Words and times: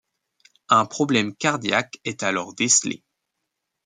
Un 0.69 0.87
problème 0.87 1.35
cardiaque 1.35 1.99
est 2.05 2.23
alors 2.23 2.55
décelé. 2.55 3.03